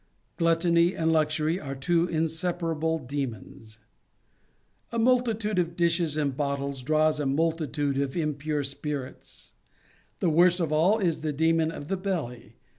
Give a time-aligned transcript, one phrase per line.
[0.35, 3.77] Gluttony and Luxury are two inseparable demons.
[4.91, 9.53] A multitude of dishes and bottles draws a multitude of impure spirits:
[10.17, 12.55] the worst of all is the demon of the belly.